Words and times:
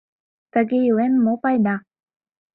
Тыге 0.53 0.77
илен, 0.87 1.13
мо 1.23 1.33
пайда 1.41 1.75